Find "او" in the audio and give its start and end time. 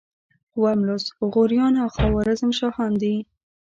1.83-1.87